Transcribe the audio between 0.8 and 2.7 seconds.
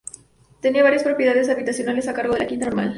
varias propiedades habitacionales a cargo en la Quinta